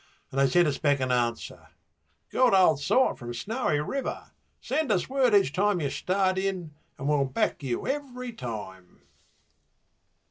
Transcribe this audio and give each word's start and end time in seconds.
And 0.31 0.39
they 0.39 0.47
sent 0.49 0.67
us 0.67 0.79
back 0.79 0.99
an 0.99 1.11
answer, 1.11 1.67
'Good 2.31 2.55
old 2.55 2.79
sort 2.81 3.19
from 3.19 3.35
Snowy 3.35 3.79
River: 3.81 4.31
Send 4.59 4.91
us 4.91 5.07
word 5.07 5.35
each 5.35 5.55
race 5.55 5.79
you 5.79 5.89
start 5.91 6.39
in 6.39 6.73
and 6.97 7.07
we'll 7.07 7.23
back 7.25 7.61
you 7.61 7.85
every 7.87 8.33
time.' 8.33 9.03